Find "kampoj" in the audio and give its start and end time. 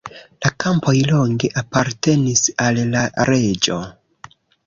0.63-0.93